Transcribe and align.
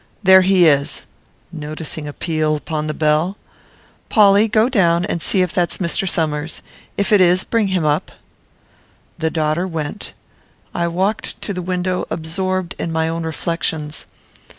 There 0.23 0.41
he 0.41 0.67
is;" 0.67 1.05
(noticing 1.51 2.07
a 2.07 2.13
peal 2.13 2.55
upon 2.55 2.87
the 2.87 2.93
bell.) 2.95 3.37
"Polly, 4.09 4.47
go 4.47 4.67
down, 4.67 5.05
and 5.05 5.21
see 5.21 5.43
if 5.43 5.53
that's 5.53 5.77
Mr. 5.77 6.09
Somers. 6.09 6.63
If 6.97 7.11
it 7.11 7.21
is, 7.21 7.43
bring 7.43 7.67
him 7.67 7.85
up." 7.85 8.11
The 9.19 9.29
daughter 9.29 9.67
went. 9.67 10.13
I 10.73 10.87
walked 10.87 11.39
to 11.43 11.53
the 11.53 11.61
window 11.61 12.07
absorbed 12.09 12.73
in 12.79 12.91
my 12.91 13.07
own 13.09 13.27
reflections. 13.27 14.07